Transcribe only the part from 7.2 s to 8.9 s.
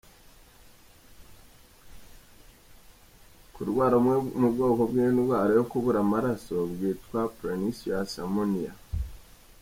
Pernicious amemia;.